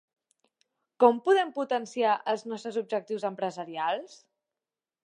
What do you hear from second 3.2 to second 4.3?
empresarials?